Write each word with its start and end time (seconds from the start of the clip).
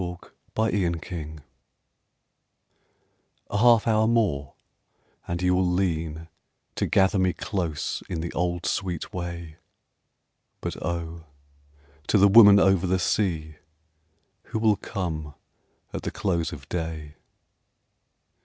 Dusk 0.01 0.33
in 0.57 0.91
War 0.95 0.99
Time 0.99 1.39
A 3.51 3.59
half 3.59 3.85
hour 3.85 4.07
more 4.07 4.55
and 5.27 5.39
you 5.43 5.53
will 5.53 5.63
lean 5.67 6.27
To 6.77 6.87
gather 6.87 7.19
me 7.19 7.33
close 7.33 8.01
in 8.09 8.19
the 8.21 8.33
old 8.33 8.65
sweet 8.65 9.13
way 9.13 9.57
But 10.59 10.75
oh, 10.83 11.25
to 12.07 12.17
the 12.17 12.27
woman 12.27 12.59
over 12.59 12.87
the 12.87 12.97
sea 12.97 13.57
Who 14.45 14.57
will 14.57 14.77
come 14.77 15.35
at 15.93 16.01
the 16.01 16.09
close 16.09 16.51
of 16.51 16.67
day? 16.67 17.13